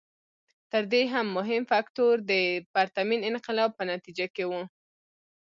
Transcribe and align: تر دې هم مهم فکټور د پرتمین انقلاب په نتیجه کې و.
تر 0.71 0.83
دې 0.91 1.03
هم 1.13 1.25
مهم 1.37 1.63
فکټور 1.71 2.15
د 2.31 2.33
پرتمین 2.73 3.21
انقلاب 3.29 3.69
په 3.75 3.83
نتیجه 3.93 4.27
کې 4.35 4.43
و. 4.49 4.51